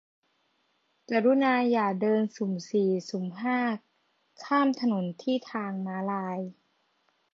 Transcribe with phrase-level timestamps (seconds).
[1.09, 3.59] กรุณาอย่าเดินสุ่มสี่สุ่มห้า
[4.43, 6.39] ข้ามถนนที่ทางม้าลาย